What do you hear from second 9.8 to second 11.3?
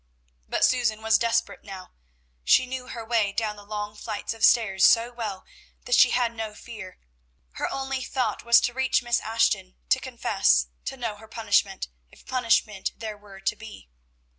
to confess, to know her